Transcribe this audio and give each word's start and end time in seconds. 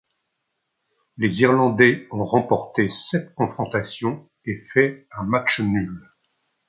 Les 1.17 1.41
Irlandais 1.43 2.07
ont 2.09 2.25
remporté 2.25 2.89
sept 2.89 3.35
confrontations 3.35 4.31
et 4.45 4.65
fait 4.73 5.05
un 5.11 5.25
match 5.25 5.59
nul. 5.59 6.09